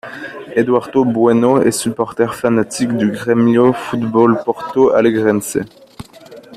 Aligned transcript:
Eduardo 0.55 1.05
Bueno 1.05 1.61
est 1.61 1.69
supporter 1.69 2.33
fanatique 2.33 2.97
du 2.97 3.11
Grêmio 3.11 3.71
Foot-Ball 3.71 4.41
Porto 4.43 4.89
Alegrense. 4.89 5.59